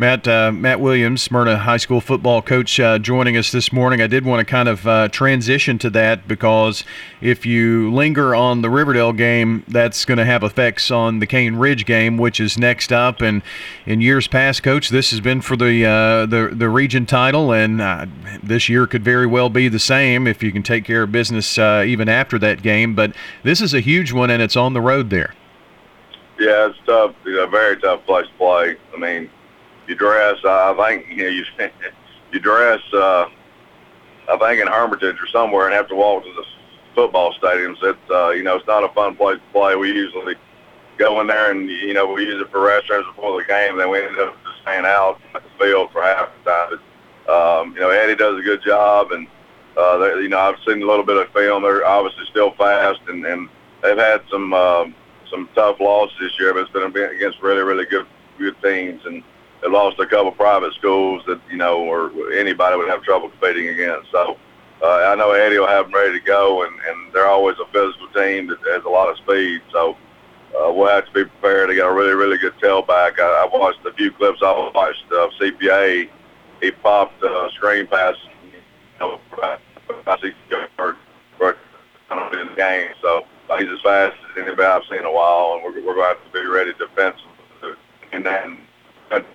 Matt 0.00 0.26
uh, 0.26 0.50
Matt 0.50 0.80
Williams, 0.80 1.20
Smyrna 1.20 1.58
High 1.58 1.76
School 1.76 2.00
football 2.00 2.40
coach, 2.40 2.80
uh, 2.80 2.98
joining 2.98 3.36
us 3.36 3.52
this 3.52 3.70
morning. 3.70 4.00
I 4.00 4.06
did 4.06 4.24
want 4.24 4.40
to 4.40 4.50
kind 4.50 4.66
of 4.66 4.86
uh, 4.86 5.08
transition 5.08 5.76
to 5.76 5.90
that 5.90 6.26
because 6.26 6.84
if 7.20 7.44
you 7.44 7.92
linger 7.92 8.34
on 8.34 8.62
the 8.62 8.70
Riverdale 8.70 9.12
game, 9.12 9.62
that's 9.68 10.06
going 10.06 10.16
to 10.16 10.24
have 10.24 10.42
effects 10.42 10.90
on 10.90 11.18
the 11.18 11.26
Cane 11.26 11.56
Ridge 11.56 11.84
game, 11.84 12.16
which 12.16 12.40
is 12.40 12.56
next 12.56 12.94
up. 12.94 13.20
And 13.20 13.42
in 13.84 14.00
years 14.00 14.26
past, 14.26 14.62
coach, 14.62 14.88
this 14.88 15.10
has 15.10 15.20
been 15.20 15.42
for 15.42 15.54
the 15.54 15.84
uh, 15.84 16.24
the 16.24 16.48
the 16.50 16.70
region 16.70 17.04
title, 17.04 17.52
and 17.52 17.82
uh, 17.82 18.06
this 18.42 18.70
year 18.70 18.86
could 18.86 19.04
very 19.04 19.26
well 19.26 19.50
be 19.50 19.68
the 19.68 19.78
same 19.78 20.26
if 20.26 20.42
you 20.42 20.50
can 20.50 20.62
take 20.62 20.86
care 20.86 21.02
of 21.02 21.12
business 21.12 21.58
uh, 21.58 21.84
even 21.86 22.08
after 22.08 22.38
that 22.38 22.62
game. 22.62 22.94
But 22.94 23.12
this 23.42 23.60
is 23.60 23.74
a 23.74 23.80
huge 23.80 24.12
one, 24.12 24.30
and 24.30 24.40
it's 24.40 24.56
on 24.56 24.72
the 24.72 24.80
road 24.80 25.10
there. 25.10 25.34
Yeah, 26.38 26.68
it's 26.68 26.78
tough. 26.86 27.14
It's 27.26 27.38
a 27.38 27.46
very 27.50 27.78
tough 27.78 28.06
place 28.06 28.26
to 28.28 28.32
play. 28.38 28.76
I 28.94 28.98
mean 28.98 29.28
you 29.90 29.96
dress. 29.96 30.38
Uh, 30.44 30.72
I 30.72 30.88
think 30.88 31.08
you 31.10 31.24
know 31.24 31.28
you 31.28 31.44
you 32.32 32.40
dress. 32.40 32.80
Uh, 32.92 33.26
I 34.30 34.36
think 34.38 34.60
in 34.62 34.68
Hermitage 34.68 35.16
or 35.20 35.26
somewhere, 35.26 35.66
and 35.66 35.74
have 35.74 35.88
to 35.88 35.96
walk 35.96 36.22
to 36.22 36.32
the 36.32 36.44
football 36.94 37.34
stadiums. 37.34 37.82
It's 37.82 38.10
uh, 38.10 38.30
you 38.30 38.42
know 38.42 38.56
it's 38.56 38.66
not 38.66 38.84
a 38.84 38.88
fun 38.94 39.16
place 39.16 39.38
to 39.38 39.52
play. 39.52 39.76
We 39.76 39.92
usually 39.92 40.36
go 40.96 41.20
in 41.20 41.26
there 41.26 41.50
and 41.50 41.68
you 41.68 41.92
know 41.92 42.06
we 42.12 42.24
use 42.24 42.40
it 42.40 42.50
for 42.50 42.60
restrooms 42.60 43.14
before 43.14 43.40
the 43.40 43.46
game. 43.46 43.76
Then 43.76 43.90
we 43.90 44.02
end 44.02 44.18
up 44.18 44.36
just 44.44 44.62
staying 44.62 44.86
out 44.86 45.20
at 45.34 45.42
the 45.42 45.50
field 45.58 45.90
for 45.92 46.02
half 46.02 46.28
the 46.44 46.50
time. 46.50 46.78
But, 47.26 47.32
um, 47.32 47.74
you 47.74 47.80
know 47.80 47.90
Eddie 47.90 48.16
does 48.16 48.38
a 48.38 48.42
good 48.42 48.62
job, 48.62 49.10
and 49.10 49.26
uh, 49.76 49.98
they, 49.98 50.22
you 50.22 50.28
know 50.28 50.38
I've 50.38 50.56
seen 50.66 50.82
a 50.82 50.86
little 50.86 51.04
bit 51.04 51.16
of 51.16 51.32
film. 51.32 51.64
They're 51.64 51.84
obviously 51.84 52.24
still 52.30 52.52
fast, 52.52 53.00
and, 53.08 53.26
and 53.26 53.48
they've 53.82 53.98
had 53.98 54.22
some 54.30 54.54
um, 54.54 54.94
some 55.28 55.48
tough 55.56 55.80
losses 55.80 56.16
this 56.20 56.32
year, 56.38 56.54
but 56.54 56.62
it's 56.62 56.72
been 56.72 56.84
against 56.84 57.42
really 57.42 57.62
really 57.62 57.86
good 57.86 58.06
good 58.38 58.56
teams 58.62 59.02
and 59.04 59.22
they 59.62 59.68
lost 59.68 59.98
a 59.98 60.06
couple 60.06 60.32
private 60.32 60.74
schools 60.74 61.22
that 61.26 61.40
you 61.50 61.56
know 61.56 61.80
or 61.80 62.32
anybody 62.32 62.76
would 62.76 62.88
have 62.88 63.02
trouble 63.02 63.28
competing 63.28 63.68
against. 63.68 64.10
So 64.10 64.36
uh, 64.82 65.12
I 65.12 65.14
know 65.14 65.32
Eddie 65.32 65.58
will 65.58 65.66
have 65.66 65.86
them 65.86 65.94
ready 65.94 66.18
to 66.18 66.24
go, 66.24 66.64
and 66.64 66.74
and 66.88 67.12
they're 67.12 67.28
always 67.28 67.56
a 67.58 67.66
physical 67.66 68.08
team 68.08 68.48
that 68.48 68.58
has 68.72 68.84
a 68.84 68.90
lot 68.90 69.08
of 69.08 69.16
speed. 69.18 69.62
So. 69.72 69.96
Uh, 70.50 70.72
we'll 70.72 70.88
have 70.88 71.06
to 71.06 71.12
be 71.12 71.22
prepared. 71.22 71.70
They 71.70 71.76
got 71.76 71.90
a 71.90 71.94
really, 71.94 72.12
really 72.12 72.36
good 72.36 72.54
tailback. 72.60 73.20
I, 73.20 73.44
I 73.44 73.56
watched 73.56 73.86
a 73.86 73.92
few 73.92 74.10
clips. 74.10 74.40
I 74.42 74.50
watched 74.74 75.04
uh, 75.12 75.28
CPA 75.40 76.10
he 76.60 76.70
popped 76.70 77.22
uh, 77.22 77.50
screen 77.52 77.86
pass, 77.86 78.14
you 78.44 78.60
know, 79.00 79.20
about 79.32 80.20
six 80.20 80.34
yards 80.50 80.98
for 81.36 81.56
in 82.32 82.48
the 82.48 82.54
game. 82.56 82.90
So 83.00 83.24
he's 83.58 83.68
as 83.68 83.80
fast 83.82 84.16
as 84.30 84.42
anybody 84.42 84.62
I've 84.62 84.82
seen 84.90 85.00
in 85.00 85.04
a 85.04 85.12
while, 85.12 85.54
and 85.54 85.62
we're, 85.62 85.84
we're 85.84 85.94
going 85.94 86.14
to 86.14 86.20
have 86.20 86.24
to 86.24 86.32
be 86.32 86.46
ready 86.46 86.72
defensively. 86.74 87.26
And 88.12 88.26
then 88.26 88.58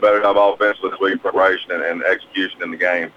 better 0.05 0.21
job 0.21 0.37
offensively 0.37 0.91
this 0.91 0.99
week, 0.99 1.21
preparation 1.21 1.71
and, 1.71 1.83
and 1.83 2.03
execution 2.03 2.61
in 2.61 2.71
the 2.71 2.77
game. 2.77 3.11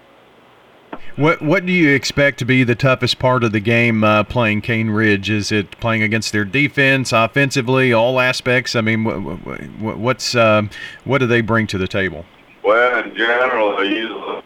What 1.15 1.41
what 1.41 1.65
do 1.65 1.71
you 1.71 1.93
expect 1.93 2.39
to 2.39 2.45
be 2.45 2.63
the 2.63 2.75
toughest 2.75 3.19
part 3.19 3.43
of 3.43 3.51
the 3.51 3.59
game 3.59 4.03
uh, 4.03 4.23
playing 4.23 4.61
Cane 4.61 4.89
Ridge? 4.89 5.29
Is 5.29 5.51
it 5.51 5.79
playing 5.79 6.01
against 6.01 6.31
their 6.31 6.45
defense, 6.45 7.11
offensively, 7.11 7.93
all 7.93 8.19
aspects? 8.19 8.75
I 8.75 8.81
mean, 8.81 9.03
what, 9.03 9.97
what's 9.97 10.33
um, 10.33 10.69
what 11.03 11.19
do 11.19 11.27
they 11.27 11.41
bring 11.41 11.67
to 11.67 11.77
the 11.77 11.87
table? 11.87 12.25
Well, 12.63 13.03
in 13.03 13.15
general, 13.15 13.77
they 13.77 13.87
usually 13.87 14.41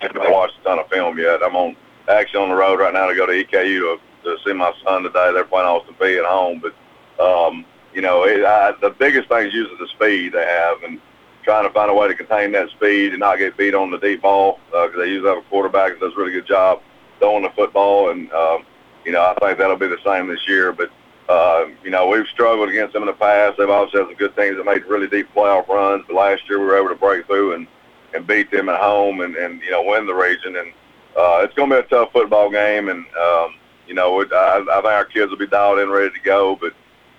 I 0.00 0.06
haven't 0.06 0.30
watched 0.32 0.58
a 0.60 0.64
ton 0.64 0.78
of 0.80 0.88
film 0.88 1.18
yet. 1.18 1.40
I'm 1.42 1.54
on 1.54 1.76
actually 2.08 2.42
on 2.42 2.48
the 2.48 2.56
road 2.56 2.80
right 2.80 2.92
now 2.92 3.06
to 3.06 3.14
go 3.14 3.26
to 3.26 3.32
EKU 3.32 3.98
to, 3.98 4.00
to 4.24 4.36
see 4.44 4.52
my 4.52 4.72
son 4.84 5.04
today. 5.04 5.30
They're 5.32 5.44
playing 5.44 5.68
Austin 5.68 5.94
Peay 5.94 6.18
at 6.18 6.24
home, 6.24 6.60
but 6.60 7.22
um, 7.22 7.64
you 7.94 8.00
know, 8.00 8.24
it, 8.24 8.44
I, 8.44 8.72
the 8.80 8.90
biggest 8.90 9.28
thing 9.28 9.46
is 9.46 9.54
usually 9.54 9.76
the 9.78 9.88
speed 9.88 10.32
they 10.32 10.44
have 10.44 10.82
and 10.82 11.00
trying 11.42 11.66
to 11.66 11.72
find 11.72 11.90
a 11.90 11.94
way 11.94 12.08
to 12.08 12.14
contain 12.14 12.52
that 12.52 12.70
speed 12.70 13.10
and 13.10 13.20
not 13.20 13.38
get 13.38 13.56
beat 13.56 13.74
on 13.74 13.90
the 13.90 13.98
deep 13.98 14.22
ball 14.22 14.60
because 14.66 14.94
uh, 14.94 14.98
they 14.98 15.08
usually 15.08 15.28
have 15.28 15.38
a 15.38 15.48
quarterback 15.48 15.92
that 15.92 16.00
does 16.00 16.14
a 16.14 16.16
really 16.16 16.32
good 16.32 16.46
job 16.46 16.80
throwing 17.18 17.42
the 17.42 17.50
football. 17.50 18.10
And, 18.10 18.32
um, 18.32 18.64
you 19.04 19.12
know, 19.12 19.22
I 19.22 19.34
think 19.40 19.58
that'll 19.58 19.76
be 19.76 19.88
the 19.88 19.98
same 20.04 20.28
this 20.28 20.46
year. 20.46 20.72
But, 20.72 20.90
uh, 21.28 21.66
you 21.82 21.90
know, 21.90 22.08
we've 22.08 22.26
struggled 22.28 22.68
against 22.68 22.92
them 22.92 23.02
in 23.02 23.08
the 23.08 23.14
past. 23.14 23.58
They've 23.58 23.68
obviously 23.68 24.00
had 24.00 24.08
some 24.08 24.16
good 24.16 24.36
teams 24.36 24.56
that 24.56 24.64
made 24.64 24.84
really 24.84 25.08
deep 25.08 25.28
playoff 25.34 25.68
runs. 25.68 26.04
But 26.06 26.16
last 26.16 26.48
year 26.48 26.60
we 26.60 26.66
were 26.66 26.78
able 26.78 26.90
to 26.90 26.94
break 26.94 27.26
through 27.26 27.54
and, 27.54 27.66
and 28.14 28.26
beat 28.26 28.50
them 28.50 28.68
at 28.68 28.80
home 28.80 29.20
and, 29.20 29.34
and, 29.34 29.60
you 29.62 29.70
know, 29.70 29.82
win 29.82 30.06
the 30.06 30.14
region. 30.14 30.56
And 30.56 30.72
uh, 31.16 31.40
it's 31.42 31.54
going 31.54 31.70
to 31.70 31.76
be 31.76 31.86
a 31.86 31.88
tough 31.88 32.12
football 32.12 32.50
game. 32.50 32.88
And, 32.88 33.04
um, 33.16 33.54
you 33.88 33.94
know, 33.94 34.20
it, 34.20 34.32
I, 34.32 34.58
I 34.58 34.74
think 34.76 34.84
our 34.86 35.04
kids 35.04 35.30
will 35.30 35.38
be 35.38 35.46
dialed 35.48 35.80
in, 35.80 35.90
ready 35.90 36.10
to 36.10 36.20
go. 36.20 36.56
But, 36.56 36.72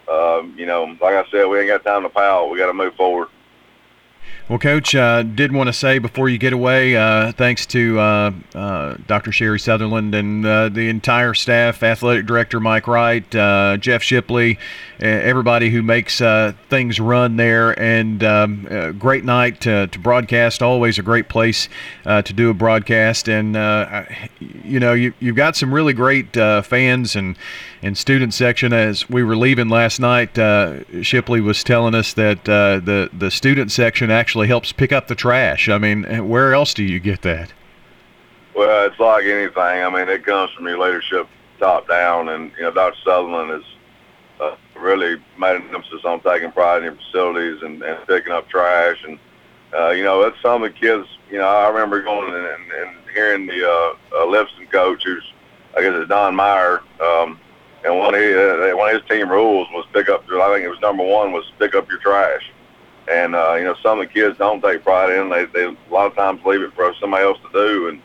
um, 0.07 0.53
you 0.57 0.65
know, 0.65 0.83
like 1.01 1.15
I 1.15 1.25
said, 1.31 1.45
we 1.45 1.60
ain't 1.60 1.67
got 1.67 1.83
time 1.83 2.03
to 2.03 2.10
pout. 2.10 2.50
We 2.50 2.57
got 2.57 2.67
to 2.67 2.74
move 2.74 2.95
forward. 2.95 3.29
Well, 4.50 4.60
Coach, 4.60 4.93
uh, 4.93 5.24
did 5.24 5.53
want 5.53 5.67
to 5.67 5.74
say 5.74 6.00
before 6.00 6.27
you 6.27 6.38
get 6.38 6.51
away, 6.51 6.98
uh, 6.98 7.31
thanks 7.31 7.65
to 7.67 7.98
uh, 7.98 8.31
uh 8.53 8.98
Dr. 9.07 9.31
Sherry 9.31 9.57
Sutherland 9.57 10.13
and 10.13 10.45
uh, 10.45 10.67
the 10.67 10.89
entire 10.89 11.33
staff, 11.33 11.81
Athletic 11.81 12.25
Director 12.25 12.60
Mike 12.60 12.86
Wright, 12.86 13.33
uh, 13.33 13.77
Jeff 13.77 14.03
Shipley, 14.03 14.60
everybody 15.00 15.69
who 15.69 15.81
makes 15.81 16.22
things 16.69 17.00
run 17.00 17.38
there, 17.38 17.79
and 17.79 18.22
um, 18.22 18.95
great 19.00 19.24
night 19.24 19.62
to, 19.62 19.88
to, 19.88 20.00
broadcast. 20.00 20.62
Always 20.62 21.00
a 21.00 21.03
great 21.03 21.29
place 21.29 21.69
to 22.03 22.22
do 22.22 22.50
a 22.50 22.53
broadcast, 22.53 23.29
and 23.29 23.55
you 24.63 24.79
know 24.79 24.93
you, 24.93 25.13
you've 25.19 25.35
got 25.35 25.55
some 25.55 25.73
really 25.73 25.93
great 25.93 26.35
uh, 26.38 26.62
fans 26.62 27.15
and 27.15 27.38
and 27.81 27.97
student 27.97 28.33
section. 28.33 28.73
As 28.73 29.09
we 29.09 29.23
were 29.23 29.35
leaving 29.35 29.69
last 29.69 30.00
night, 30.00 30.38
uh, 30.38 30.83
Shipley 31.01 31.41
was 31.41 31.63
telling 31.63 31.95
us 31.95 32.13
that 32.13 32.47
uh, 32.50 32.79
the 32.79 33.09
the 33.13 33.31
student 33.31 33.71
section 33.71 34.12
actually 34.12 34.47
helps 34.47 34.71
pick 34.71 34.91
up 34.91 35.07
the 35.07 35.15
trash. 35.15 35.69
I 35.69 35.77
mean, 35.77 36.05
eh, 36.05 36.19
where 36.19 36.53
else 36.53 36.73
do 36.73 36.83
you 36.83 37.00
get 37.00 37.21
that? 37.23 37.53
Well, 38.55 38.88
it's 38.88 39.00
like 39.00 39.25
anything. 39.25 39.57
I 39.57 39.89
mean, 39.89 40.09
it 40.09 40.25
comes 40.25 40.51
from 40.51 40.67
your 40.67 40.79
leadership 40.79 41.27
top 41.59 41.88
down, 41.88 42.29
and 42.29 42.51
you 42.57 42.63
know, 42.63 42.71
Dr. 42.71 42.97
Sutherland 43.03 43.51
has 43.51 43.63
uh, 44.39 44.55
really 44.75 45.15
made 45.39 45.55
an 45.55 45.63
emphasis 45.73 46.05
on 46.05 46.19
taking 46.21 46.51
pride 46.51 46.77
in 46.79 46.83
your 46.83 46.95
facilities 46.95 47.62
and, 47.63 47.81
and 47.81 48.05
picking 48.07 48.31
up 48.33 48.47
trash. 48.50 49.03
And 49.07 49.17
uh, 49.77 49.89
you 49.89 50.03
know, 50.03 50.22
that's 50.22 50.42
some 50.42 50.63
of 50.63 50.74
the 50.74 50.80
kids. 50.80 51.08
You 51.30 51.39
know, 51.39 51.48
I 51.48 51.68
remember 51.68 52.01
going 52.01 52.34
and, 52.34 52.46
and, 52.46 52.72
and 52.72 52.98
hearing 53.13 53.46
the 53.48 53.68
uh, 53.68 53.96
uh, 54.15 54.25
Lipscomb 54.25 54.68
coach, 54.68 55.03
who's 55.03 55.24
I 55.75 55.82
guess 55.82 55.94
it's 55.96 56.10
Don 56.10 56.36
Meyer, 56.36 56.82
um, 57.01 57.39
and 57.84 57.98
one 57.98 58.13
of 58.13 58.22
his, 58.22 58.36
uh, 58.36 58.72
one 58.75 58.96
of 58.96 59.01
his 59.01 59.10
team 59.10 59.30
rules 59.30 59.68
was 59.72 59.86
pick 59.94 60.10
up. 60.10 60.24
I 60.30 60.53
think 60.53 60.65
it 60.65 60.70
was 60.70 60.80
number 60.82 61.03
one 61.03 61.32
was 61.32 61.46
pick 61.58 61.75
up 61.75 61.89
your 61.89 62.00
trash. 62.00 62.51
And 63.12 63.36
uh, 63.36 63.56
you 63.56 63.65
know, 63.65 63.75
some 63.82 64.00
of 64.00 64.08
the 64.08 64.13
kids 64.13 64.38
don't 64.38 64.62
take 64.62 64.84
pride 64.84 65.10
in. 65.18 65.30
They 65.30 65.46
they 65.46 65.65
a 65.65 65.75
lot 65.92 66.08
of 66.08 66.15
times 66.15 66.42
leave 66.46 66.62
it 66.62 66.74
for 66.74 66.94
somebody 67.00 67.24
else 67.24 67.39
to 67.39 67.51
do. 67.51 67.88
And 67.89 68.01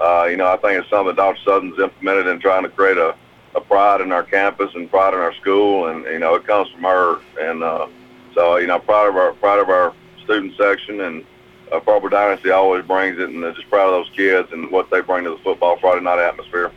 uh, 0.00 0.26
you 0.30 0.36
know, 0.36 0.46
I 0.46 0.56
think 0.56 0.80
it's 0.80 0.88
something 0.88 1.14
that 1.14 1.16
Dr. 1.16 1.40
Sutton's 1.44 1.78
implemented 1.78 2.28
in 2.28 2.40
trying 2.40 2.62
to 2.62 2.70
create 2.70 2.96
a, 2.96 3.14
a 3.54 3.60
pride 3.60 4.00
in 4.00 4.12
our 4.12 4.22
campus 4.22 4.70
and 4.74 4.88
pride 4.88 5.12
in 5.12 5.20
our 5.20 5.34
school. 5.34 5.88
And 5.88 6.04
you 6.04 6.18
know, 6.18 6.34
it 6.36 6.46
comes 6.46 6.70
from 6.70 6.82
her. 6.84 7.20
And 7.40 7.62
uh, 7.62 7.88
so 8.34 8.56
you 8.56 8.68
know, 8.68 8.78
proud 8.78 9.08
of 9.08 9.16
our 9.16 9.32
proud 9.34 9.58
of 9.58 9.68
our 9.68 9.92
student 10.28 10.54
section 10.58 11.00
and 11.00 11.24
uh, 11.72 11.80
Purple 11.80 12.10
Dynasty 12.10 12.50
always 12.50 12.84
brings 12.84 13.18
it, 13.18 13.30
and 13.30 13.42
uh, 13.42 13.52
just 13.52 13.68
proud 13.70 13.86
of 13.86 13.92
those 13.92 14.14
kids 14.14 14.48
and 14.52 14.70
what 14.70 14.90
they 14.90 15.00
bring 15.00 15.24
to 15.24 15.30
the 15.30 15.38
football 15.38 15.78
Friday 15.78 16.02
night 16.02 16.18
atmosphere. 16.18 16.70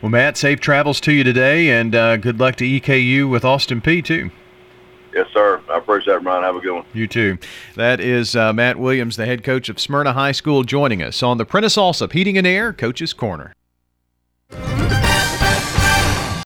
Well, 0.00 0.10
Matt, 0.10 0.36
safe 0.36 0.60
travels 0.60 1.00
to 1.02 1.12
you 1.12 1.24
today, 1.24 1.70
and 1.70 1.94
uh, 1.94 2.16
good 2.18 2.38
luck 2.38 2.56
to 2.56 2.64
EKU 2.64 3.28
with 3.28 3.44
Austin 3.44 3.80
Peay 3.80 4.04
too. 4.04 4.30
Yes, 5.12 5.26
sir. 5.32 5.60
I 5.68 5.78
appreciate 5.78 6.16
it, 6.16 6.22
Brian. 6.22 6.42
Have 6.42 6.56
a 6.56 6.60
good 6.60 6.74
one. 6.74 6.84
You 6.92 7.06
too. 7.06 7.38
That 7.74 8.00
is 8.00 8.36
uh, 8.36 8.52
Matt 8.52 8.78
Williams, 8.78 9.16
the 9.16 9.26
head 9.26 9.42
coach 9.42 9.68
of 9.68 9.80
Smyrna 9.80 10.12
High 10.12 10.32
School, 10.32 10.62
joining 10.64 11.02
us 11.02 11.22
on 11.22 11.38
the 11.38 11.44
Prentice 11.44 11.76
Allsup 11.76 12.12
Heating 12.12 12.36
and 12.38 12.46
Air 12.46 12.72
Coach's 12.72 13.12
Corner. 13.12 13.54